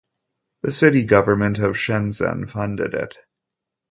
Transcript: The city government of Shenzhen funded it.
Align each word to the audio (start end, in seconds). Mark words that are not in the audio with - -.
The 0.63 0.71
city 0.71 1.05
government 1.05 1.59
of 1.59 1.75
Shenzhen 1.75 2.49
funded 2.49 2.95
it. 2.95 3.19